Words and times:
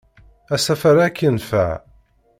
Asafar-a 0.55 1.01
ad 1.05 1.13
k-yenfeɛ! 1.15 1.69